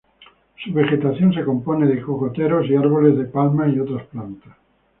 Su 0.63 0.73
vegetación 0.73 1.31
se 1.31 1.43
compone 1.45 1.85
de 1.85 2.01
cocoteros 2.01 2.67
y 2.67 2.75
árboles 2.75 3.15
de 3.19 3.25
palma 3.25 3.67
y 3.67 3.79
otras 3.79 4.07
plantas. 4.07 4.57